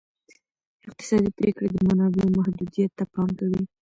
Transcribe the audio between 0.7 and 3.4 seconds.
اقتصادي پریکړې د منابعو محدودیت ته پام